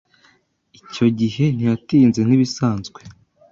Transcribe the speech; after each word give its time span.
Icyo 0.79 1.07
gihe 1.19 1.43
ntiyatinze 1.55 2.19
nk’ibisanzwe, 2.25 2.99